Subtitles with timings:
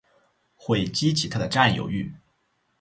[0.55, 2.11] 会激起他的占有慾